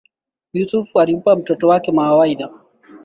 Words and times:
Yusuf 0.53 0.95
alimpa 0.95 1.35
mtoto 1.35 1.67
wake 1.67 1.91
mawaidha 1.91 2.49